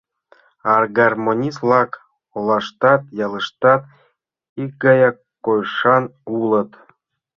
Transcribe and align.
А 0.73 0.75
гармонист-влак 0.97 1.91
олаштат, 2.37 3.01
ялыштат 3.25 3.81
икгаяк 4.63 5.17
койышан 5.45 6.03
улыт. 6.37 6.71